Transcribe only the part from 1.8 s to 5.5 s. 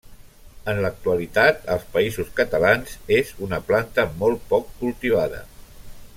Països Catalans és una planta molt poc cultivada.